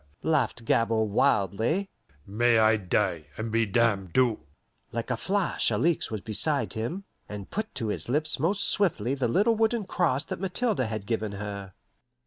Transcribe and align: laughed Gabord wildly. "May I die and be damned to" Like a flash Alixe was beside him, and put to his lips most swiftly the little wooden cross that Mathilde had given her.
laughed 0.23 0.65
Gabord 0.65 1.11
wildly. 1.11 1.91
"May 2.25 2.57
I 2.57 2.75
die 2.75 3.27
and 3.37 3.51
be 3.51 3.67
damned 3.67 4.15
to" 4.15 4.39
Like 4.91 5.11
a 5.11 5.15
flash 5.15 5.69
Alixe 5.69 6.09
was 6.09 6.21
beside 6.21 6.73
him, 6.73 7.03
and 7.29 7.51
put 7.51 7.75
to 7.75 7.89
his 7.89 8.09
lips 8.09 8.39
most 8.39 8.67
swiftly 8.67 9.13
the 9.13 9.27
little 9.27 9.53
wooden 9.55 9.85
cross 9.85 10.23
that 10.23 10.41
Mathilde 10.41 10.79
had 10.79 11.05
given 11.05 11.33
her. 11.33 11.75